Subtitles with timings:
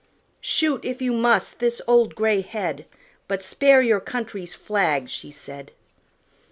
[0.39, 2.87] "Shoot, if you must, this old gray head,
[3.27, 5.73] But spare your country's flag," she said.